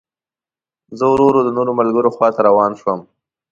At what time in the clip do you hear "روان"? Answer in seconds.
2.47-2.71